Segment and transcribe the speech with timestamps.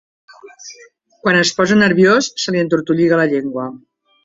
[1.25, 3.71] Quan es posa nerviós, se li entortolliga la llengua.